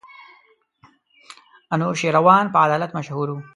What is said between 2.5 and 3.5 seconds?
په عدالت مشهور وو.